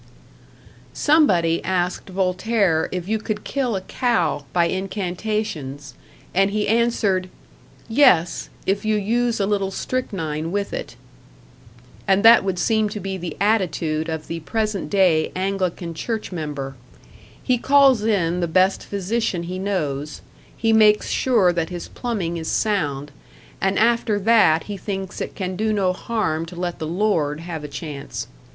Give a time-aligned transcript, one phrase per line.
[0.93, 5.93] Somebody asked Voltaire if you could kill a cow by incantations,
[6.33, 7.29] and he answered,
[7.87, 10.95] "Yes, if you use a little strychnine with it."
[12.07, 16.73] And that would seem to be the attitude of the present day Anglican church member;
[17.43, 20.21] he calls in the best physician he knows,
[20.57, 23.11] he makes sure that his plumbing is sound,
[23.61, 27.63] and after that he thinks it can do no harm to let the Lord have
[27.63, 28.25] a chance.